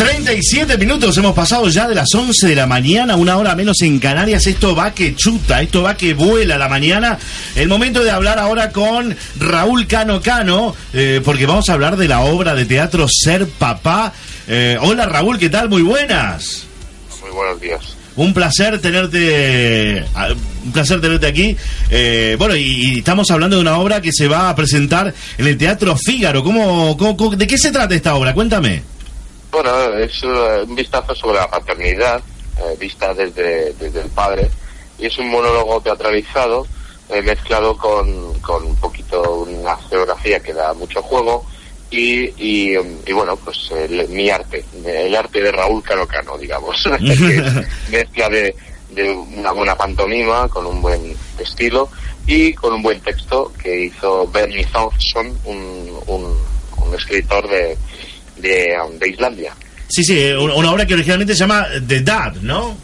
37 0.00 0.78
minutos 0.78 1.18
hemos 1.18 1.34
pasado 1.34 1.68
ya 1.68 1.88
de 1.88 1.94
las 1.94 2.14
11 2.14 2.46
de 2.46 2.54
la 2.54 2.66
mañana, 2.66 3.16
una 3.16 3.36
hora 3.36 3.54
menos 3.54 3.82
en 3.82 3.98
Canarias. 3.98 4.46
Esto 4.46 4.76
va 4.76 4.94
que 4.94 5.14
chuta, 5.16 5.60
esto 5.60 5.82
va 5.82 5.96
que 5.96 6.14
vuela 6.14 6.56
la 6.56 6.68
mañana. 6.68 7.18
El 7.54 7.68
momento 7.68 8.02
de 8.04 8.10
hablar 8.10 8.38
ahora 8.38 8.70
con 8.70 9.16
Raúl 9.38 9.86
Cano 9.86 10.22
Cano, 10.22 10.74
eh, 10.92 11.20
porque 11.24 11.46
vamos 11.46 11.68
a 11.68 11.72
hablar 11.72 11.96
de 11.96 12.08
la 12.08 12.20
obra 12.20 12.54
de 12.54 12.64
teatro 12.64 13.08
Ser 13.08 13.46
Papá. 13.46 14.12
Eh, 14.46 14.78
hola 14.80 15.04
Raúl, 15.04 15.36
¿qué 15.38 15.50
tal? 15.50 15.68
Muy 15.68 15.82
buenas. 15.82 16.64
Muy 17.20 17.30
buenos 17.32 17.60
días. 17.60 17.99
Un 18.16 18.34
placer 18.34 18.80
tenerte, 18.80 20.04
ah, 20.14 20.28
un 20.64 20.72
placer 20.72 21.00
tenerte 21.00 21.26
aquí. 21.26 21.56
Eh, 21.90 22.36
bueno, 22.38 22.54
y, 22.56 22.98
estamos 22.98 23.30
hablando 23.30 23.56
de 23.56 23.62
una 23.62 23.78
obra 23.78 24.00
que 24.00 24.12
se 24.12 24.28
va 24.28 24.50
a 24.50 24.56
presentar 24.56 25.14
en 25.38 25.46
el 25.46 25.56
Teatro 25.56 25.96
Fígaro. 25.96 26.42
¿Cómo, 26.42 26.96
cómo- 26.96 27.16
cómo- 27.16 27.36
de 27.36 27.46
qué 27.46 27.56
se 27.56 27.70
trata 27.72 27.94
esta 27.94 28.14
obra? 28.14 28.34
Cuéntame. 28.34 28.82
Bueno, 29.52 29.70
es 29.98 30.12
eh, 30.22 30.64
un 30.66 30.74
vistazo 30.74 31.14
sobre 31.14 31.38
la 31.38 31.48
paternidad, 31.50 32.20
eh, 32.58 32.76
vista 32.78 33.14
desde, 33.14 33.72
desde 33.74 34.02
el 34.02 34.08
padre, 34.10 34.50
y 34.98 35.06
es 35.06 35.18
un 35.18 35.28
monólogo 35.30 35.80
teatralizado, 35.80 36.66
eh, 37.08 37.22
mezclado 37.22 37.76
con, 37.76 38.38
con 38.40 38.64
un 38.64 38.76
poquito 38.76 39.46
una 39.48 39.76
geografía 39.88 40.40
que 40.40 40.52
da 40.52 40.72
mucho 40.74 41.00
juego, 41.02 41.46
y, 41.90 42.24
y, 42.36 42.76
y 43.06 43.12
bueno, 43.12 43.36
pues 43.36 43.70
el- 43.72 44.08
mi 44.08 44.30
arte, 44.30 44.64
el 44.84 45.14
arte 45.14 45.40
de 45.40 45.52
Raúl 45.52 45.82
Cano 45.82 46.06
Cano, 46.06 46.36
digamos, 46.38 46.76
mezcla 47.90 48.28
de, 48.28 48.54
de 48.90 49.10
una 49.10 49.52
buena 49.52 49.74
pantomima, 49.76 50.48
con 50.48 50.66
un 50.66 50.80
buen 50.80 51.14
estilo, 51.38 51.88
y 52.26 52.52
con 52.54 52.74
un 52.74 52.82
buen 52.82 53.00
texto 53.00 53.52
que 53.60 53.86
hizo 53.86 54.26
Bernie 54.28 54.66
Thompson, 54.66 55.36
un, 55.44 55.90
un, 56.06 56.36
un 56.86 56.94
escritor 56.94 57.48
de, 57.48 57.76
de, 58.36 58.74
um, 58.86 58.96
de 58.98 59.08
Islandia. 59.08 59.52
Sí, 59.88 60.04
sí, 60.04 60.18
eh, 60.20 60.36
una 60.38 60.70
obra 60.70 60.86
que 60.86 60.94
originalmente 60.94 61.34
se 61.34 61.40
llama 61.40 61.66
The 61.88 62.00
Dad, 62.02 62.34
¿no? 62.42 62.76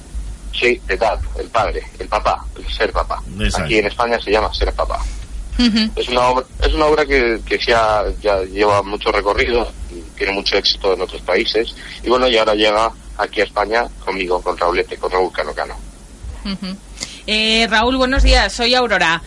Sí, 0.58 0.80
de 0.86 0.96
dad, 0.96 1.20
el 1.38 1.48
padre, 1.48 1.82
el 1.98 2.08
papá, 2.08 2.42
el 2.56 2.66
ser 2.72 2.90
papá. 2.90 3.22
Exacto. 3.38 3.66
Aquí 3.66 3.78
en 3.78 3.86
España 3.86 4.18
se 4.18 4.30
llama 4.30 4.52
ser 4.54 4.72
papá. 4.72 4.98
Es 5.96 6.08
una 6.08 6.28
obra, 6.28 6.46
es 6.62 6.74
una 6.74 6.86
obra 6.86 7.06
que, 7.06 7.40
que 7.46 7.58
ya, 7.66 8.04
ya 8.20 8.42
lleva 8.42 8.82
mucho 8.82 9.10
recorrido, 9.10 9.72
tiene 10.16 10.32
mucho 10.32 10.56
éxito 10.56 10.92
en 10.92 11.00
otros 11.00 11.22
países, 11.22 11.74
y 12.02 12.08
bueno, 12.08 12.28
y 12.28 12.36
ahora 12.36 12.54
llega 12.54 12.90
aquí 13.16 13.40
a 13.40 13.44
España 13.44 13.86
conmigo, 14.04 14.40
con 14.42 14.56
Raulete, 14.56 14.96
con 14.96 15.10
Raúl 15.10 15.32
Cano 15.32 15.52
Cano. 15.54 15.74
Ujú. 16.44 16.76
Eh, 17.26 17.66
Raúl, 17.68 17.96
buenos 17.96 18.22
días. 18.22 18.52
Soy 18.52 18.74
Aurora. 18.74 19.20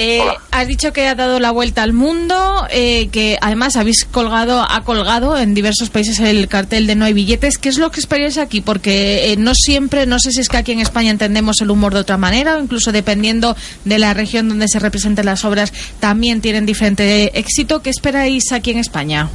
Eh, 0.00 0.22
has 0.52 0.68
dicho 0.68 0.92
que 0.92 1.08
ha 1.08 1.16
dado 1.16 1.40
la 1.40 1.50
vuelta 1.50 1.82
al 1.82 1.92
mundo, 1.92 2.68
eh, 2.70 3.08
que 3.08 3.36
además 3.40 3.74
habéis 3.74 4.04
colgado, 4.04 4.62
ha 4.62 4.84
colgado 4.84 5.36
en 5.36 5.54
diversos 5.54 5.90
países 5.90 6.20
el 6.20 6.46
cartel 6.46 6.86
de 6.86 6.94
no 6.94 7.04
hay 7.04 7.14
billetes. 7.14 7.58
¿Qué 7.58 7.68
es 7.68 7.78
lo 7.78 7.90
que 7.90 7.98
esperáis 7.98 8.38
aquí? 8.38 8.60
Porque 8.60 9.32
eh, 9.32 9.36
no 9.36 9.56
siempre, 9.56 10.06
no 10.06 10.20
sé 10.20 10.30
si 10.30 10.40
es 10.40 10.48
que 10.48 10.56
aquí 10.56 10.70
en 10.70 10.78
España 10.78 11.10
entendemos 11.10 11.60
el 11.62 11.70
humor 11.72 11.94
de 11.94 11.98
otra 11.98 12.16
manera 12.16 12.54
o 12.54 12.62
incluso 12.62 12.92
dependiendo 12.92 13.56
de 13.84 13.98
la 13.98 14.14
región 14.14 14.48
donde 14.48 14.68
se 14.68 14.78
representen 14.78 15.26
las 15.26 15.44
obras 15.44 15.72
también 15.98 16.40
tienen 16.40 16.64
diferente 16.64 17.36
éxito. 17.36 17.82
¿Qué 17.82 17.90
esperáis 17.90 18.52
aquí 18.52 18.70
en 18.70 18.78
España? 18.78 19.28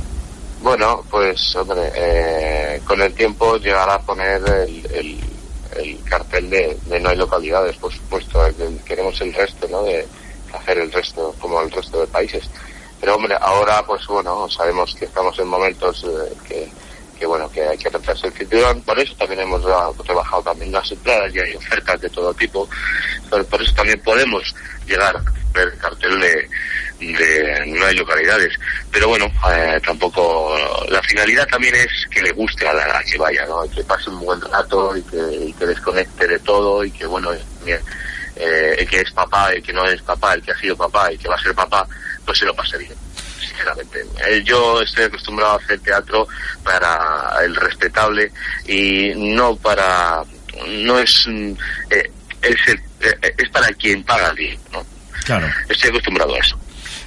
Bueno, 0.61 1.03
pues 1.11 1.53
hombre, 1.57 1.91
eh, 1.93 2.79
con 2.85 3.01
el 3.01 3.11
tiempo 3.11 3.57
llegará 3.57 3.95
a 3.95 4.01
poner 4.01 4.41
el, 4.65 4.85
el, 4.93 5.19
el 5.83 6.03
cartel 6.05 6.49
de, 6.49 6.77
de 6.85 7.01
no 7.01 7.09
hay 7.09 7.17
localidades, 7.17 7.75
por 7.75 7.91
supuesto, 7.91 8.39
que 8.57 8.77
queremos 8.85 9.19
el 9.19 9.33
resto, 9.33 9.67
¿no? 9.69 9.83
De 9.83 10.07
hacer 10.53 10.77
el 10.77 10.91
resto 10.91 11.35
como 11.39 11.61
el 11.61 11.71
resto 11.71 12.01
de 12.01 12.07
países. 12.07 12.49
Pero 12.99 13.15
hombre, 13.15 13.35
ahora 13.39 13.83
pues 13.85 14.05
bueno, 14.07 14.49
sabemos 14.49 14.95
que 14.95 15.05
estamos 15.05 15.37
en 15.39 15.47
momentos 15.47 16.03
eh, 16.07 16.33
que, 16.47 16.71
que 17.19 17.25
bueno, 17.25 17.49
que 17.51 17.61
hay 17.67 17.77
que 17.77 17.89
romperse 17.89 18.27
el 18.27 18.33
cinturón, 18.33 18.81
por 18.81 18.97
eso 18.99 19.13
también 19.15 19.41
hemos 19.41 19.61
ra- 19.63 19.91
trabajado 20.05 20.41
también 20.43 20.71
las 20.71 20.89
entradas 20.91 21.33
y 21.35 21.39
hay 21.39 21.55
ofertas 21.55 21.99
de 21.99 22.09
todo 22.09 22.33
tipo, 22.33 22.67
por, 23.29 23.45
por 23.45 23.61
eso 23.61 23.73
también 23.75 23.99
podemos 24.01 24.55
llegar 24.87 25.15
a 25.17 25.23
ver 25.53 25.67
el 25.67 25.77
cartel 25.77 26.19
de, 26.19 26.49
de 26.99 27.65
no 27.67 27.85
hay 27.85 27.95
localidades. 27.95 28.53
Pero 28.91 29.09
bueno, 29.09 29.25
eh, 29.53 29.79
tampoco, 29.85 30.55
la 30.87 31.01
finalidad 31.03 31.45
también 31.47 31.75
es 31.75 31.89
que 32.09 32.21
le 32.21 32.31
guste 32.31 32.65
a 32.67 32.73
la 32.73 32.97
a 32.97 33.03
que 33.03 33.17
vaya, 33.17 33.45
¿no? 33.47 33.63
que 33.69 33.83
pase 33.83 34.09
un 34.09 34.21
buen 34.21 34.39
rato 34.41 34.95
y 34.95 35.01
que, 35.03 35.17
y 35.47 35.53
que 35.53 35.65
desconecte 35.65 36.25
de 36.27 36.39
todo 36.39 36.83
y 36.85 36.91
que 36.91 37.05
bueno, 37.05 37.31
también, 37.57 37.79
eh, 38.35 38.75
el 38.79 38.87
que 38.89 39.01
es 39.01 39.11
papá, 39.11 39.51
el 39.51 39.61
que 39.63 39.73
no 39.73 39.85
es 39.85 40.01
papá, 40.01 40.33
el 40.33 40.41
que 40.41 40.51
ha 40.51 40.57
sido 40.57 40.75
papá 40.77 41.11
y 41.11 41.17
que 41.17 41.27
va 41.27 41.35
a 41.35 41.41
ser 41.43 41.53
papá, 41.53 41.87
pues 42.25 42.39
se 42.39 42.45
lo 42.45 42.55
pase 42.55 42.77
bien. 42.77 42.93
Sinceramente, 43.39 44.03
Eh, 44.27 44.41
yo 44.43 44.81
estoy 44.81 45.05
acostumbrado 45.05 45.53
a 45.53 45.57
hacer 45.57 45.79
teatro 45.81 46.27
para 46.63 47.33
el 47.43 47.55
respetable 47.55 48.31
y 48.67 49.11
no 49.15 49.55
para, 49.57 50.23
no 50.67 50.99
es, 50.99 51.11
mm, 51.27 51.51
eh, 51.89 52.11
es, 52.41 52.67
el- 52.67 52.81
eh, 53.01 53.35
es 53.37 53.49
para 53.49 53.67
quien 53.73 54.03
paga 54.03 54.31
bien, 54.33 54.57
¿no? 54.71 54.85
Claro. 55.25 55.47
Estoy 55.69 55.89
acostumbrado 55.91 56.33
a 56.35 56.39
eso. 56.39 56.57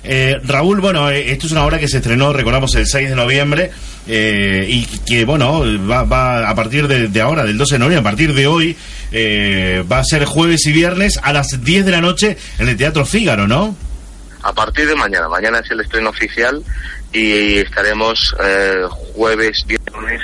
Eh, 0.04 0.36
Raúl, 0.44 0.80
bueno, 0.80 1.10
eh, 1.10 1.32
esto 1.32 1.46
es 1.46 1.52
una 1.52 1.64
obra 1.64 1.78
que 1.80 1.88
se 1.88 1.96
estrenó, 1.98 2.32
recordamos, 2.32 2.74
el 2.76 2.86
6 2.86 3.08
de 3.10 3.16
noviembre 3.16 3.72
eh, 4.08 4.66
y 4.68 4.86
que, 4.98 5.24
bueno, 5.24 5.64
va, 5.88 6.04
va 6.04 6.48
a 6.48 6.54
partir 6.54 6.86
de, 6.88 7.20
ahora, 7.20 7.44
del 7.44 7.58
12 7.58 7.74
de 7.74 7.78
noviembre, 7.78 8.00
a 8.00 8.10
partir 8.10 8.34
de 8.34 8.46
hoy, 8.46 8.76
eh, 9.12 9.84
va 9.90 9.98
a 9.98 10.04
ser 10.04 10.24
jueves 10.24 10.66
y 10.66 10.72
viernes 10.72 11.18
a 11.22 11.32
las 11.32 11.64
10 11.64 11.84
de 11.84 11.90
la 11.90 12.00
noche 12.00 12.36
en 12.58 12.68
el 12.68 12.76
Teatro 12.76 13.04
Fígaro, 13.04 13.46
¿no? 13.46 13.76
A 14.42 14.52
partir 14.52 14.86
de 14.86 14.94
mañana, 14.94 15.28
mañana 15.28 15.58
es 15.58 15.70
el 15.70 15.80
estreno 15.80 16.10
oficial 16.10 16.62
y 17.12 17.58
estaremos 17.58 18.34
eh, 18.44 18.82
jueves, 18.90 19.64
viernes, 19.66 20.22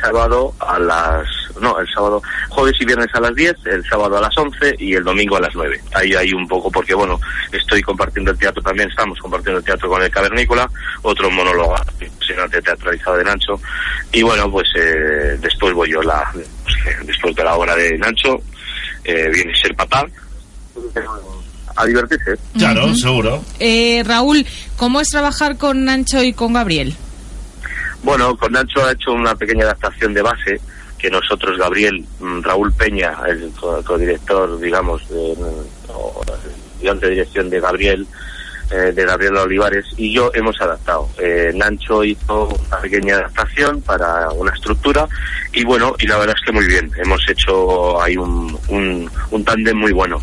sábado 0.00 0.54
a 0.60 0.78
las... 0.78 1.26
No, 1.60 1.78
el 1.78 1.88
sábado, 1.88 2.22
jueves 2.48 2.74
y 2.80 2.84
viernes 2.84 3.08
a 3.14 3.20
las 3.20 3.34
10, 3.34 3.54
el 3.66 3.84
sábado 3.84 4.16
a 4.16 4.20
las 4.20 4.36
11 4.36 4.76
y 4.78 4.94
el 4.94 5.04
domingo 5.04 5.36
a 5.36 5.40
las 5.40 5.54
9. 5.54 5.80
Ahí 5.94 6.14
hay 6.14 6.32
un 6.32 6.46
poco, 6.48 6.70
porque 6.70 6.94
bueno, 6.94 7.20
estoy 7.52 7.82
compartiendo 7.82 8.32
el 8.32 8.38
teatro 8.38 8.62
también, 8.62 8.88
estamos 8.88 9.18
compartiendo 9.18 9.58
el 9.58 9.64
teatro 9.64 9.88
con 9.88 10.02
el 10.02 10.10
Cavernícola, 10.10 10.68
otro 11.02 11.30
monólogo 11.30 11.74
impresionante 12.00 12.60
teatralizado 12.62 13.16
de 13.18 13.24
Nacho. 13.24 13.60
Y 14.12 14.22
bueno, 14.22 14.50
pues 14.50 14.68
eh, 14.76 15.38
después 15.40 15.72
voy 15.74 15.92
yo, 15.92 16.02
la, 16.02 16.28
pues, 16.32 16.46
eh, 16.86 16.96
después 17.04 17.34
de 17.34 17.44
la 17.44 17.54
obra 17.54 17.76
de 17.76 17.96
Nacho, 17.98 18.36
eh, 19.04 19.30
viene 19.32 19.54
ser 19.56 19.74
papá. 19.76 20.04
A 21.76 21.86
divertirse. 21.86 22.36
Claro, 22.56 22.94
seguro. 22.94 23.44
Eh, 23.58 24.02
Raúl, 24.04 24.46
¿cómo 24.76 25.00
es 25.00 25.08
trabajar 25.08 25.56
con 25.56 25.84
Nacho 25.84 26.22
y 26.22 26.32
con 26.32 26.52
Gabriel? 26.52 26.94
Bueno, 28.02 28.36
con 28.36 28.52
Nacho 28.52 28.84
ha 28.84 28.92
hecho 28.92 29.12
una 29.12 29.34
pequeña 29.34 29.64
adaptación 29.64 30.14
de 30.14 30.22
base 30.22 30.60
que 31.04 31.10
nosotros, 31.10 31.58
Gabriel, 31.58 32.02
mm, 32.18 32.40
Raúl 32.40 32.72
Peña, 32.72 33.12
el 33.28 33.52
co- 33.60 33.82
codirector, 33.84 34.58
digamos, 34.58 35.06
de, 35.10 35.36
de 37.00 37.10
dirección 37.10 37.50
de 37.50 37.60
Gabriel, 37.60 38.06
eh, 38.70 38.92
de 38.94 39.04
Gabriel 39.04 39.36
Olivares, 39.36 39.84
y 39.98 40.14
yo 40.14 40.30
hemos 40.34 40.58
adaptado. 40.62 41.06
Eh, 41.18 41.52
Nancho 41.54 42.02
hizo 42.02 42.48
una 42.66 42.78
pequeña 42.78 43.16
adaptación 43.16 43.82
para 43.82 44.30
una 44.30 44.52
estructura 44.54 45.06
y 45.52 45.62
bueno, 45.64 45.94
y 45.98 46.06
la 46.06 46.16
verdad 46.16 46.34
es 46.38 46.44
que 46.46 46.52
muy 46.52 46.66
bien. 46.66 46.90
Hemos 46.96 47.20
hecho 47.28 48.00
ahí 48.02 48.16
un, 48.16 48.58
un, 48.68 49.10
un 49.30 49.44
tándem 49.44 49.76
muy 49.76 49.92
bueno, 49.92 50.18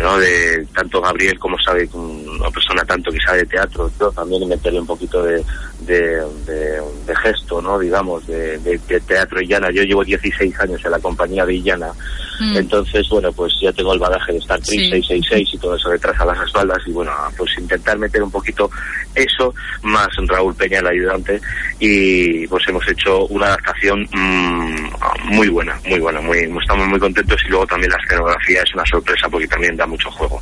¿no? 0.00 0.18
De 0.18 0.66
tanto 0.74 1.00
Gabriel 1.02 1.38
como 1.38 1.56
sabe, 1.62 1.86
una 1.92 2.50
persona 2.50 2.82
tanto 2.84 3.10
que 3.10 3.18
sabe 3.24 3.38
de 3.40 3.46
teatro, 3.46 3.90
yo 4.00 4.10
también 4.12 4.48
meterle 4.48 4.80
un 4.80 4.86
poquito 4.86 5.22
de, 5.22 5.44
de, 5.86 6.22
de, 6.46 6.80
de 7.06 7.16
gesto, 7.22 7.60
¿no? 7.62 7.78
Digamos, 7.78 8.26
de, 8.26 8.58
de, 8.58 8.78
de 8.88 9.00
teatro 9.00 9.40
Illana. 9.40 9.70
Yo 9.72 9.82
llevo 9.82 10.04
16 10.04 10.58
años 10.60 10.80
en 10.84 10.90
la 10.90 10.98
compañía 10.98 11.44
de 11.46 11.54
Illana, 11.54 11.92
Mm. 12.40 12.56
entonces, 12.56 13.06
bueno, 13.10 13.30
pues 13.32 13.52
ya 13.60 13.72
tengo 13.72 13.92
el 13.92 13.98
bagaje 14.00 14.32
de 14.32 14.38
Star 14.38 14.58
Trek 14.60 14.80
Sí. 14.80 14.90
666 14.90 15.50
y 15.54 15.58
todo 15.58 15.76
eso 15.76 15.90
detrás 15.90 16.18
a 16.18 16.24
las 16.24 16.40
espaldas 16.46 16.78
y 16.86 16.90
bueno, 16.90 17.12
pues 17.36 17.50
intentar 17.58 17.96
meter 17.98 18.22
un 18.22 18.30
poquito 18.30 18.70
eso, 19.14 19.54
más 19.82 20.08
Raúl 20.26 20.54
Peña, 20.54 20.78
el 20.80 20.86
ayudante, 20.86 21.40
y 21.78 22.46
pues 22.48 22.66
hemos 22.68 22.88
hecho 22.88 23.26
una 23.26 23.46
adaptación 23.46 24.08
mm, 24.12 25.34
muy 25.34 25.48
buena, 25.50 25.78
muy 25.86 26.00
buena, 26.00 26.20
muy 26.20 26.38
estamos 26.60 26.88
muy 26.88 26.98
contentos 26.98 27.40
y 27.46 27.50
luego 27.50 27.66
también 27.66 27.90
la 27.92 27.98
escenografía 28.02 28.62
es 28.62 28.74
una 28.74 28.84
sorpresa 28.86 29.28
porque 29.28 29.46
también 29.46 29.76
da 29.76 29.86
mucho 29.86 30.10
juego. 30.10 30.40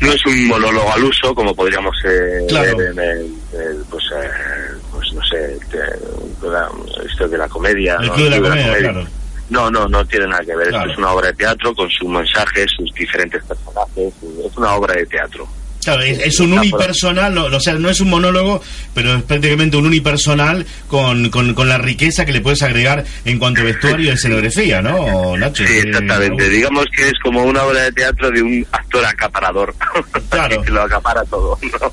No 0.00 0.12
es 0.12 0.26
un 0.26 0.48
monólogo 0.48 0.92
al 0.92 1.04
uso 1.04 1.34
como 1.34 1.54
podríamos 1.54 1.94
eh, 2.04 2.44
Claro. 2.48 2.76
ver 2.76 2.90
en 2.92 2.98
el, 2.98 3.18
el, 3.52 3.84
pues, 3.90 4.04
eh, 4.16 4.30
pues 4.92 5.12
no 5.12 5.22
sé 5.24 5.58
la- 6.42 6.70
esto 7.06 7.28
de 7.28 7.38
la 7.38 7.48
comedia 7.48 7.96
El 8.00 8.06
¿no? 8.08 8.14
Club 8.14 8.24
de 8.30 8.40
la 8.40 8.48
Comedia, 8.48 8.78
claro. 8.78 9.06
no 9.50 9.70
no 9.70 9.88
no 9.88 10.04
tiene 10.06 10.26
nada 10.26 10.44
que 10.44 10.56
ver 10.56 10.68
Claro. 10.68 10.84
esto 10.86 10.92
es 10.92 10.98
una 10.98 11.12
obra 11.12 11.26
de 11.28 11.34
teatro 11.34 11.74
con 11.74 11.90
su 11.90 12.08
mensaje 12.08 12.64
sus 12.76 12.92
diferentes 12.94 13.42
personajes 13.44 14.14
es 14.46 14.56
una 14.56 14.74
obra 14.74 14.94
de 14.94 15.06
teatro 15.06 15.46
Claro, 15.82 16.02
es, 16.02 16.18
es 16.18 16.38
un 16.40 16.52
unipersonal, 16.52 17.34
no- 17.34 17.44
o 17.46 17.60
sea, 17.60 17.74
no 17.74 17.88
es 17.88 18.00
un 18.00 18.10
monólogo, 18.10 18.62
pero 18.94 19.14
es 19.16 19.22
prácticamente 19.22 19.76
un 19.76 19.86
unipersonal 19.86 20.66
con, 20.88 21.30
con, 21.30 21.54
con 21.54 21.68
la 21.68 21.78
riqueza 21.78 22.26
que 22.26 22.32
le 22.32 22.40
puedes 22.42 22.62
agregar 22.62 23.04
en 23.24 23.38
cuanto 23.38 23.62
a 23.62 23.64
vestuario 23.64 24.06
y 24.06 24.08
escenografía, 24.10 24.82
¿no, 24.82 25.36
Nacho? 25.36 25.66
Sí, 25.66 25.72
Eh, 25.72 25.82
exactamente. 25.86 26.48
Digamos 26.50 26.84
que 26.94 27.04
es 27.08 27.14
como 27.22 27.44
una 27.44 27.62
obra 27.64 27.82
de 27.84 27.92
teatro 27.92 28.30
de 28.30 28.42
un 28.42 28.66
actor 28.72 29.04
acaparador. 29.06 29.74
Claro. 30.28 30.62
que 30.64 30.70
lo 30.70 30.82
acapara 30.82 31.24
todo, 31.24 31.58
¿no? 31.62 31.92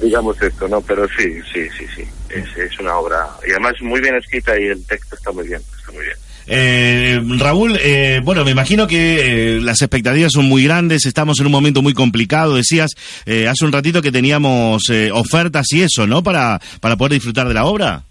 Digamos 0.00 0.40
esto, 0.40 0.68
¿no? 0.68 0.80
Pero 0.80 1.06
sí, 1.08 1.40
sí, 1.52 1.66
sí, 1.76 1.84
sí. 1.96 2.04
Es, 2.30 2.44
es 2.56 2.78
una 2.78 2.96
obra. 2.96 3.26
Y 3.46 3.50
además 3.50 3.74
muy 3.80 4.00
bien 4.00 4.14
escrita 4.16 4.58
y 4.58 4.64
el 4.66 4.84
texto 4.86 5.16
está 5.16 5.32
muy 5.32 5.46
bien. 5.48 5.60
Está 5.78 5.92
muy 5.92 6.04
bien. 6.04 6.16
Eh, 6.50 7.20
Raúl, 7.38 7.76
eh, 7.78 8.20
bueno, 8.24 8.42
me 8.42 8.52
imagino 8.52 8.86
que 8.86 9.56
eh, 9.56 9.60
las 9.60 9.82
expectativas 9.82 10.32
son 10.32 10.46
muy 10.46 10.64
grandes, 10.64 11.04
estamos 11.04 11.38
en 11.40 11.46
un 11.46 11.52
momento 11.52 11.82
muy 11.82 11.92
complicado, 11.92 12.56
decías 12.56 12.92
eh, 13.26 13.46
hace 13.46 13.66
un 13.66 13.72
ratito 13.72 14.00
que 14.00 14.10
teníamos 14.10 14.88
eh, 14.88 15.10
ofertas 15.12 15.66
y 15.72 15.82
eso, 15.82 16.06
¿no? 16.06 16.22
Para, 16.22 16.58
para 16.80 16.96
poder 16.96 17.12
disfrutar 17.12 17.48
de 17.48 17.54
la 17.54 17.66
obra. 17.66 18.02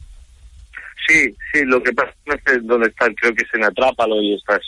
Sí, 1.07 1.35
sí, 1.51 1.65
lo 1.65 1.81
que 1.81 1.93
pasa 1.93 2.13
no 2.27 2.35
sé 2.45 2.59
dónde 2.61 2.89
están, 2.89 3.13
creo 3.15 3.33
que 3.33 3.43
es 3.43 3.53
en 3.55 3.63
Atrápalo 3.63 4.21
y 4.21 4.35
estas, 4.35 4.61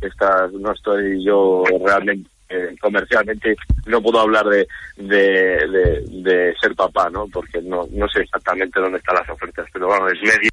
estas, 0.00 0.52
no 0.52 0.72
estoy 0.72 1.24
yo 1.24 1.64
realmente, 1.84 2.28
eh, 2.48 2.76
comercialmente, 2.80 3.56
no 3.86 4.00
puedo 4.00 4.20
hablar 4.20 4.46
de, 4.46 4.68
de, 4.98 6.04
de, 6.10 6.54
ser 6.60 6.76
papá, 6.76 7.10
¿no? 7.10 7.26
Porque 7.26 7.60
no, 7.60 7.88
no 7.90 8.08
sé 8.08 8.20
exactamente 8.20 8.78
dónde 8.78 8.98
están 8.98 9.16
las 9.16 9.28
ofertas, 9.28 9.66
pero 9.72 9.88
bueno, 9.88 10.06
es 10.08 10.20
medio, 10.22 10.50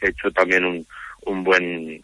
he 0.00 0.08
hecho 0.10 0.30
también 0.30 0.64
un, 0.64 0.86
un 1.38 1.44
buen, 1.44 2.02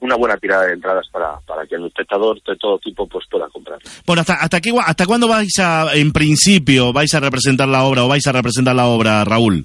una 0.00 0.16
buena 0.16 0.36
tirada 0.36 0.66
de 0.66 0.74
entradas 0.74 1.06
para, 1.10 1.38
para 1.46 1.66
que 1.66 1.76
el 1.76 1.86
espectador 1.86 2.40
de 2.46 2.56
todo 2.56 2.78
tipo 2.78 3.06
pues 3.06 3.24
pueda 3.30 3.48
comprar. 3.48 3.78
Bueno, 4.06 4.20
¿hasta, 4.20 4.34
hasta, 4.34 4.60
qué, 4.60 4.72
¿hasta 4.84 5.06
cuándo 5.06 5.28
vais 5.28 5.58
a, 5.58 5.94
en 5.94 6.12
principio, 6.12 6.92
vais 6.92 7.12
a 7.14 7.20
representar 7.20 7.68
la 7.68 7.84
obra 7.84 8.04
o 8.04 8.08
vais 8.08 8.26
a 8.26 8.32
representar 8.32 8.74
la 8.74 8.86
obra, 8.86 9.24
Raúl? 9.24 9.64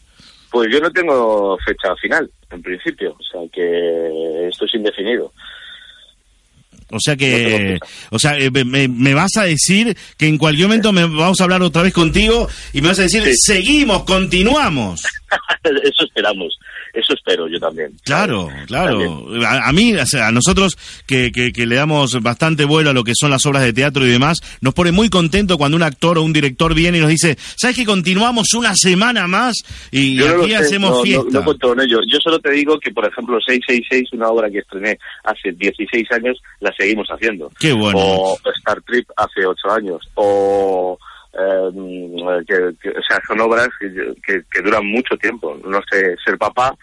Pues 0.49 0.69
yo 0.71 0.79
no 0.79 0.89
tengo 0.91 1.57
fecha 1.65 1.93
final, 2.01 2.29
en 2.51 2.61
principio, 2.61 3.11
o 3.19 3.23
sea 3.31 3.41
que 3.53 4.47
esto 4.47 4.65
es 4.65 4.73
indefinido. 4.75 5.31
O 6.89 6.99
sea 7.01 7.17
que, 7.17 7.77
o 8.11 8.17
sea, 8.17 8.37
eh, 8.39 8.49
me, 8.49 8.87
me 8.87 9.13
vas 9.13 9.35
a 9.35 9.43
decir 9.43 9.97
que 10.17 10.25
en 10.25 10.37
cualquier 10.37 10.67
momento 10.69 10.93
me 10.93 11.01
vamos 11.03 11.41
a 11.41 11.43
hablar 11.43 11.61
otra 11.61 11.81
vez 11.81 11.91
contigo 11.93 12.47
y 12.71 12.79
me 12.79 12.87
vas 12.87 12.99
a 12.99 13.01
decir, 13.03 13.23
Sí. 13.23 13.33
seguimos, 13.35 14.03
continuamos. 14.03 15.03
Eso 15.83 16.05
esperamos, 16.05 16.57
eso 16.93 17.13
espero 17.13 17.47
yo 17.47 17.59
también. 17.59 17.91
Claro, 18.03 18.49
claro. 18.67 18.99
También. 18.99 19.45
A, 19.45 19.67
a 19.67 19.73
mí, 19.73 19.93
o 19.95 20.05
sea, 20.05 20.27
a 20.27 20.31
nosotros 20.31 20.77
que, 21.05 21.31
que, 21.31 21.51
que 21.51 21.65
le 21.65 21.75
damos 21.75 22.21
bastante 22.21 22.63
vuelo 22.65 22.89
a 22.89 22.93
lo 22.93 23.03
que 23.03 23.13
son 23.15 23.29
las 23.31 23.45
obras 23.45 23.63
de 23.63 23.73
teatro 23.73 24.05
y 24.05 24.09
demás, 24.09 24.39
nos 24.61 24.73
pone 24.73 24.91
muy 24.91 25.09
contento 25.09 25.57
cuando 25.57 25.75
un 25.77 25.83
actor 25.83 26.17
o 26.17 26.23
un 26.23 26.31
director 26.33 26.73
viene 26.73 26.97
y 26.97 27.01
nos 27.01 27.09
dice, 27.09 27.37
¿sabes 27.57 27.75
que 27.75 27.85
continuamos 27.85 28.53
una 28.53 28.73
semana 28.75 29.27
más 29.27 29.55
y 29.91 30.15
Yo 30.15 30.27
no 30.37 30.41
aquí 30.43 30.51
sé, 30.51 30.55
hacemos 30.57 30.89
no, 30.91 30.97
no- 30.97 31.03
fiesta? 31.03 31.39
No, 31.39 31.43
cuento 31.45 31.67
con 31.69 31.81
ello. 31.81 31.99
Yo 32.11 32.19
solo 32.23 32.39
te 32.39 32.51
digo 32.51 32.79
que, 32.79 32.91
por 32.91 33.05
ejemplo, 33.05 33.37
666, 33.45 34.13
una 34.13 34.29
obra 34.29 34.49
que 34.49 34.59
estrené 34.59 34.97
hace 35.23 35.51
16 35.51 36.11
años, 36.13 36.37
la 36.61 36.73
seguimos 36.77 37.07
haciendo. 37.09 37.51
Qué 37.59 37.73
bueno. 37.73 37.99
O 37.99 38.37
Star 38.59 38.81
Trip 38.83 39.07
hace 39.17 39.45
8 39.45 39.71
años. 39.71 39.99
O... 40.15 40.97
eh, 41.33 42.43
que, 42.47 42.55
que- 42.81 42.97
o 42.97 43.01
sea, 43.07 43.19
son 43.27 43.39
obras 43.41 43.67
que, 43.79 43.89
que, 44.25 44.41
que 44.51 44.61
duran 44.61 44.85
mucho 44.85 45.15
tiempo. 45.17 45.57
No 45.65 45.81
sé, 45.91 46.15
ser 46.23 46.37
papá, 46.37 46.75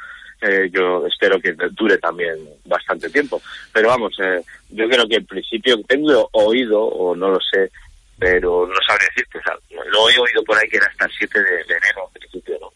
eh, 0.42 0.68
yo 0.72 1.06
espero 1.06 1.40
que 1.40 1.54
dure 1.72 1.98
también 1.98 2.36
bastante 2.64 3.08
tiempo. 3.10 3.40
Pero 3.72 3.88
vamos, 3.88 4.16
eh, 4.22 4.42
yo 4.70 4.88
creo 4.88 5.06
que 5.08 5.16
en 5.16 5.26
principio 5.26 5.80
tengo 5.88 6.28
oído, 6.32 6.82
o 6.82 7.14
no 7.16 7.30
lo 7.30 7.38
sé, 7.40 7.70
pero 8.18 8.66
no 8.66 8.74
sabré 8.86 9.06
decirte. 9.10 9.38
O 9.38 9.42
sea, 9.42 9.54
lo 9.90 10.10
he 10.10 10.18
oído 10.18 10.42
por 10.44 10.56
ahí 10.58 10.68
que 10.68 10.76
era 10.76 10.86
hasta 10.86 11.06
el 11.06 11.12
7 11.18 11.38
de, 11.38 11.44
de 11.44 11.62
enero, 11.74 12.08
en 12.14 12.20
principio, 12.20 12.58
¿no? 12.60 12.72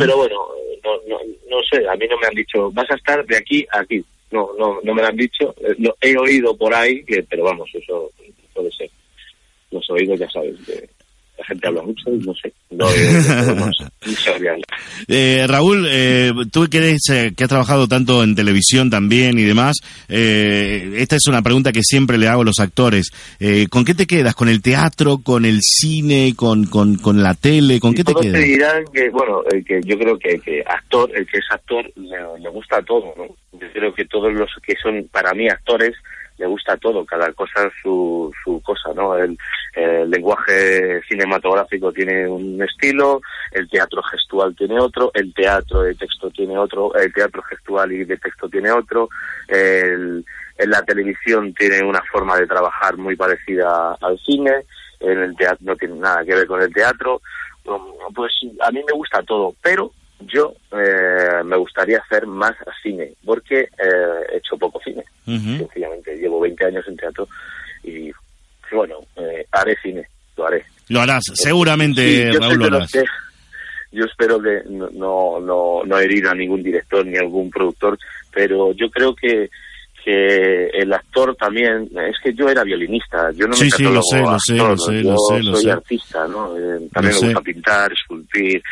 Pero 0.00 0.16
bueno, 0.16 0.36
eh, 0.72 0.80
no, 0.84 0.90
no, 1.08 1.18
no 1.50 1.56
sé, 1.70 1.86
a 1.88 1.94
mí 1.96 2.06
no 2.08 2.18
me 2.18 2.26
han 2.26 2.34
dicho, 2.34 2.70
vas 2.72 2.90
a 2.90 2.94
estar 2.94 3.24
de 3.26 3.36
aquí 3.36 3.66
a 3.72 3.80
aquí. 3.80 4.04
No, 4.30 4.50
no, 4.58 4.78
no 4.82 4.94
me 4.94 5.00
lo 5.02 5.08
han 5.08 5.16
dicho. 5.16 5.54
Eh, 5.60 5.74
lo 5.78 5.96
he 6.00 6.16
oído 6.16 6.56
por 6.56 6.74
ahí, 6.74 7.02
que, 7.04 7.22
pero 7.22 7.44
vamos, 7.44 7.70
eso 7.72 8.10
puede 8.52 8.70
ser. 8.72 8.90
Los 9.70 9.88
oídos, 9.90 10.18
ya 10.18 10.28
sabes, 10.30 10.54
que 10.66 10.88
gente 11.48 11.66
habla 11.66 11.82
mucho 11.82 12.10
no 12.10 12.34
sé. 12.34 12.52
No, 12.70 12.86
eh. 12.90 14.60
Eh, 15.08 15.46
Raúl, 15.48 15.86
eh, 15.88 16.32
tú 16.52 16.68
que, 16.68 16.78
eres, 16.78 17.00
eh, 17.10 17.32
que 17.36 17.44
has 17.44 17.48
trabajado 17.48 17.88
tanto 17.88 18.22
en 18.22 18.34
televisión 18.34 18.90
también 18.90 19.38
y 19.38 19.42
demás, 19.42 19.76
eh, 20.08 20.94
esta 20.96 21.16
es 21.16 21.26
una 21.26 21.42
pregunta 21.42 21.72
que 21.72 21.82
siempre 21.82 22.18
le 22.18 22.28
hago 22.28 22.42
a 22.42 22.44
los 22.44 22.60
actores. 22.60 23.10
Eh, 23.40 23.66
¿Con 23.68 23.84
qué 23.84 23.94
te 23.94 24.06
quedas? 24.06 24.34
¿Con 24.34 24.48
el 24.48 24.62
teatro? 24.62 25.18
¿Con 25.22 25.44
el 25.44 25.60
cine? 25.62 26.34
¿Con, 26.36 26.66
con, 26.66 26.96
con 26.96 27.22
la 27.22 27.34
tele? 27.34 27.80
¿Con 27.80 27.92
Y 27.92 27.96
qué 27.96 28.04
te 28.04 28.14
quedas? 28.14 28.40
te 28.40 28.46
dirán 28.46 28.84
que, 28.92 29.08
bueno, 29.10 29.42
eh, 29.52 29.64
que 29.64 29.80
yo 29.84 29.98
creo 29.98 30.18
que, 30.18 30.38
que 30.38 30.62
actor, 30.66 31.10
el 31.14 31.26
que 31.26 31.38
es 31.38 31.44
actor, 31.50 31.90
le, 31.96 32.18
le 32.40 32.48
gusta 32.50 32.82
todo, 32.82 33.14
¿no? 33.16 33.26
Yo 33.58 33.72
creo 33.72 33.94
que 33.94 34.04
todos 34.04 34.32
los 34.32 34.50
que 34.62 34.74
son, 34.80 35.08
para 35.10 35.32
mí, 35.32 35.48
actores, 35.48 35.94
le 36.38 36.46
gusta 36.46 36.76
todo, 36.76 37.04
cada 37.04 37.32
cosa 37.32 37.68
su, 37.82 38.32
su 38.44 38.60
cosa, 38.62 38.92
¿no? 38.94 39.16
El, 39.16 39.36
el 39.74 40.10
lenguaje 40.10 41.00
cinematográfico 41.08 41.92
tiene 41.92 42.26
un 42.28 42.62
estilo, 42.62 43.20
el 43.52 43.68
teatro 43.68 44.02
gestual 44.02 44.54
tiene 44.56 44.80
otro, 44.80 45.10
el 45.14 45.34
teatro 45.34 45.82
de 45.82 45.94
texto 45.94 46.30
tiene 46.30 46.56
otro, 46.56 46.94
el 46.94 47.12
teatro 47.12 47.42
gestual 47.42 47.92
y 47.92 48.04
de 48.04 48.16
texto 48.16 48.48
tiene 48.48 48.70
otro, 48.70 49.08
el, 49.48 50.24
en 50.56 50.70
la 50.70 50.82
televisión 50.82 51.52
tiene 51.54 51.82
una 51.82 52.02
forma 52.10 52.36
de 52.36 52.46
trabajar 52.46 52.96
muy 52.96 53.16
parecida 53.16 53.96
al 54.00 54.18
cine, 54.20 54.64
en 55.00 55.18
el 55.18 55.36
teatro 55.36 55.58
no 55.60 55.76
tiene 55.76 55.96
nada 55.96 56.24
que 56.24 56.34
ver 56.34 56.46
con 56.46 56.62
el 56.62 56.72
teatro, 56.72 57.20
pues 58.14 58.32
a 58.60 58.70
mí 58.70 58.80
me 58.86 58.92
gusta 58.92 59.22
todo, 59.22 59.54
pero 59.62 59.92
yo 60.20 60.54
eh, 60.72 61.42
me 61.44 61.56
gustaría 61.56 61.98
hacer 61.98 62.26
más 62.26 62.52
cine, 62.82 63.12
porque 63.24 63.60
eh, 63.60 63.68
he 64.32 64.36
hecho 64.38 64.56
poco 64.58 64.80
cine, 64.84 65.04
sencillamente. 65.24 66.16
Llevo 66.16 66.40
20 66.40 66.64
años 66.66 66.84
en 66.88 66.96
teatro 66.96 67.28
y, 67.84 68.10
bueno, 68.72 68.96
eh, 69.16 69.46
haré 69.52 69.76
cine, 69.82 70.06
lo 70.36 70.46
haré. 70.46 70.64
Lo 70.88 71.00
harás, 71.00 71.24
seguramente, 71.34 72.02
Sí, 72.32 72.38
Raúl, 72.38 72.58
lo 72.58 72.64
harás. 72.76 72.90
que- 72.92 73.04
yo 73.90 74.04
espero 74.04 74.40
que 74.40 74.62
no, 74.68 75.40
no, 75.40 75.82
no, 75.86 75.98
herir 75.98 76.26
a 76.26 76.34
ningún 76.34 76.62
director 76.62 77.06
ni 77.06 77.16
a 77.16 77.20
algún 77.20 77.48
productor, 77.50 77.98
pero 78.32 78.72
yo 78.72 78.90
creo 78.90 79.14
que 79.14 79.48
que 80.04 80.68
el 80.68 80.90
actor 80.92 81.34
también, 81.36 81.90
es 82.08 82.16
que 82.22 82.32
yo 82.32 82.48
era 82.48 82.62
violinista, 82.62 83.30
yo 83.32 83.46
no 83.46 83.52
Sí, 83.54 83.64
me 83.64 83.70
sí, 83.72 83.82
lo 83.82 84.00
sé, 84.02 84.20
lo 84.22 84.38
sé, 84.38 84.54
lo 84.56 84.76
sé, 84.78 85.02
yo 85.02 85.10
lo 85.10 85.18
sé, 85.18 85.42
lo 85.42 85.52
soy 85.54 85.64
sé. 85.64 85.70
artista, 85.72 86.26
¿no? 86.28 86.56
Eh, 86.56 86.88
también 86.92 87.14
me 87.20 87.26
gusta 87.26 87.40
pintar, 87.42 87.92
esculpir, 87.92 88.62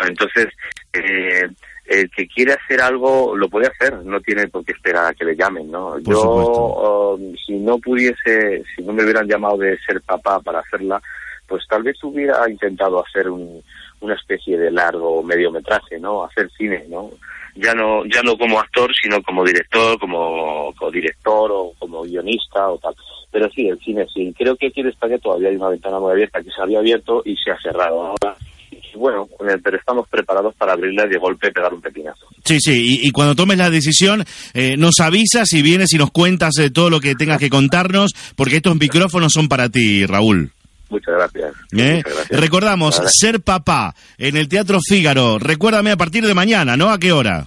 entonces 0.00 0.48
eh, 0.92 1.48
el 1.86 2.10
que 2.10 2.26
quiere 2.28 2.52
hacer 2.52 2.80
algo 2.80 3.36
lo 3.36 3.48
puede 3.48 3.66
hacer, 3.66 4.04
no 4.04 4.20
tiene 4.20 4.48
por 4.48 4.64
qué 4.64 4.72
esperar 4.72 5.06
a 5.06 5.14
que 5.14 5.24
le 5.24 5.36
llamen, 5.36 5.70
¿no? 5.70 5.90
Por 5.90 6.02
yo, 6.02 7.14
um, 7.14 7.34
si 7.44 7.54
no 7.58 7.78
pudiese, 7.78 8.62
si 8.74 8.82
no 8.82 8.92
me 8.92 9.02
hubieran 9.02 9.26
llamado 9.26 9.58
de 9.58 9.78
ser 9.80 10.00
papá 10.02 10.40
para 10.40 10.60
hacerla, 10.60 11.02
pues 11.48 11.66
tal 11.68 11.82
vez 11.82 11.96
hubiera 12.04 12.48
intentado 12.48 13.04
hacer 13.04 13.28
un, 13.28 13.62
una 14.00 14.14
especie 14.14 14.56
de 14.56 14.70
largo 14.70 15.22
mediometraje, 15.22 15.98
¿no? 15.98 16.24
Hacer 16.24 16.48
cine, 16.56 16.84
¿no? 16.88 17.10
Ya 17.56 17.74
no, 17.74 18.04
ya 18.06 18.22
no 18.22 18.38
como 18.38 18.60
actor, 18.60 18.92
sino 18.94 19.20
como 19.22 19.44
director, 19.44 19.98
como 19.98 20.72
co-director 20.78 21.50
o 21.52 21.72
como 21.78 22.02
guionista 22.02 22.70
o 22.70 22.78
tal. 22.78 22.94
Pero 23.32 23.50
sí, 23.50 23.68
el 23.68 23.78
cine 23.80 24.06
sí. 24.14 24.32
Creo 24.38 24.56
que 24.56 24.68
aquí 24.68 24.80
en 24.80 24.88
España 24.88 25.18
todavía 25.18 25.48
hay 25.48 25.56
una 25.56 25.68
ventana 25.68 25.98
muy 25.98 26.12
abierta 26.12 26.42
que 26.42 26.50
se 26.50 26.62
había 26.62 26.78
abierto 26.78 27.22
y 27.24 27.36
se 27.36 27.50
ha 27.50 27.60
cerrado 27.60 28.00
ahora. 28.00 28.36
Y 28.40 28.49
bueno, 28.94 29.28
pero 29.62 29.76
estamos 29.76 30.08
preparados 30.08 30.54
para 30.56 30.72
abrirla 30.72 31.06
y 31.06 31.10
de 31.10 31.18
golpe 31.18 31.50
pegar 31.52 31.72
un 31.72 31.80
pepinazo. 31.80 32.26
Sí, 32.44 32.58
sí, 32.60 33.00
y, 33.02 33.08
y 33.08 33.10
cuando 33.10 33.34
tomes 33.34 33.58
la 33.58 33.70
decisión, 33.70 34.24
eh, 34.54 34.76
nos 34.76 35.00
avisas 35.00 35.52
y 35.52 35.62
vienes 35.62 35.92
y 35.92 35.98
nos 35.98 36.10
cuentas 36.10 36.58
eh, 36.58 36.70
todo 36.70 36.90
lo 36.90 37.00
que 37.00 37.14
tengas 37.14 37.38
que 37.38 37.50
contarnos, 37.50 38.12
porque 38.36 38.56
estos 38.56 38.76
micrófonos 38.76 39.32
son 39.32 39.48
para 39.48 39.68
ti, 39.68 40.06
Raúl. 40.06 40.50
Muchas 40.88 41.14
gracias. 41.14 41.54
¿eh? 41.72 41.96
Muchas 41.96 42.14
gracias. 42.14 42.40
Recordamos, 42.40 42.98
Vale. 42.98 43.10
ser 43.12 43.40
papá 43.40 43.94
en 44.18 44.36
el 44.36 44.48
Teatro 44.48 44.80
Fígaro. 44.80 45.38
Recuérdame 45.38 45.92
a 45.92 45.96
partir 45.96 46.26
de 46.26 46.34
mañana, 46.34 46.76
¿no? 46.76 46.90
¿A 46.90 46.98
qué 46.98 47.12
hora? 47.12 47.46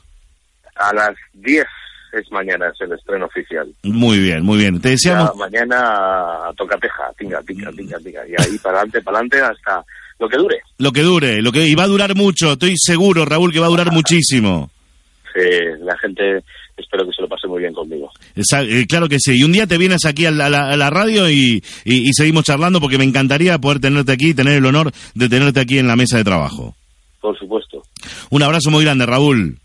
A 0.76 0.94
las 0.94 1.16
10 1.34 1.66
es 2.14 2.32
mañana, 2.32 2.68
es 2.70 2.80
el 2.80 2.94
estreno 2.94 3.26
oficial. 3.26 3.68
Muy 3.84 4.20
bien, 4.20 4.44
muy 4.44 4.58
bien. 4.58 4.80
Te 4.80 4.90
deseamos. 4.90 5.32
Ya 5.34 5.38
mañana 5.38 6.52
toca 6.56 6.78
teja, 6.78 7.12
tinga, 7.18 7.42
tinga, 7.42 7.72
tinga, 7.72 7.98
tinga. 8.00 8.22
Y 8.28 8.32
ahí 8.42 8.58
para 8.60 8.78
adelante, 8.78 9.02
para 9.02 9.18
adelante 9.18 9.42
hasta 9.42 9.84
lo 10.20 10.30
que 10.30 10.38
dure. 10.38 10.60
Lo 10.78 10.92
que 10.92 11.02
dure, 11.02 11.42
lo 11.42 11.52
que 11.52 11.68
y 11.68 11.76
va 11.76 11.84
a 11.84 11.88
durar 11.88 12.16
mucho, 12.16 12.54
estoy 12.54 12.76
seguro, 12.78 13.26
Raúl, 13.26 13.52
que 13.52 13.60
va 13.60 13.68
a 13.68 13.70
durar 13.70 13.92
muchísimo. 13.92 14.70
eh, 15.36 15.78
la 15.82 15.98
gente 15.98 16.44
espero 16.78 17.06
que 17.06 17.12
se 17.16 17.22
lo 17.22 17.28
pase 17.28 17.48
muy 17.48 17.60
bien 17.60 17.74
conmigo. 17.74 18.12
Eh, 18.36 18.86
claro 18.88 19.08
que 19.08 19.20
sí. 19.20 19.38
Y 19.38 19.44
un 19.44 19.52
día 19.52 19.68
te 19.68 19.78
vienes 19.78 20.06
aquí 20.06 20.26
a 20.26 20.32
la, 20.32 20.90
radio 20.90 21.30
y, 21.30 21.62
seguimos 22.14 22.44
charlando 22.44 22.80
porque 22.80 22.98
me 22.98 23.04
encantaría 23.04 23.58
poder 23.60 23.80
tenerte 23.80 24.12
aquí 24.12 24.30
y 24.30 24.34
tener 24.34 24.58
el 24.58 24.66
honor 24.66 24.92
de 25.14 25.30
tenerte 25.30 25.60
aquí 25.60 25.78
en 25.78 25.88
la 25.88 25.96
mesa 25.96 26.18
de 26.18 26.24
trabajo. 26.24 26.76
Por 27.22 27.38
supuesto. 27.38 27.82
Un 28.30 28.44
abrazo 28.44 28.70
muy 28.70 28.84
grande, 28.84 29.06
Raúl. 29.06 29.58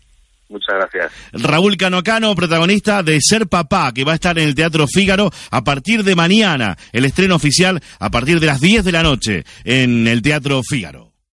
Muchas 0.49 0.75
gracias. 0.75 1.11
Raúl 1.31 1.77
Canocano, 1.77 2.33
protagonista 2.35 3.03
de 3.03 3.19
Ser 3.21 3.47
Papá, 3.47 3.93
que 3.93 4.03
va 4.03 4.13
a 4.13 4.15
estar 4.15 4.37
en 4.39 4.47
el 4.47 4.55
Teatro 4.55 4.87
Fígaro 4.87 5.29
a 5.51 5.63
partir 5.63 6.03
de 6.03 6.15
mañana. 6.15 6.75
El 6.91 7.05
estreno 7.05 7.35
oficial 7.35 7.79
a 7.99 8.09
partir 8.09 8.39
de 8.39 8.47
las 8.47 8.59
10 8.59 8.83
de 8.83 8.91
la 8.91 9.03
noche 9.03 9.43
en 9.63 10.07
el 10.07 10.23
Teatro 10.23 10.61
Fígaro. 10.67 11.08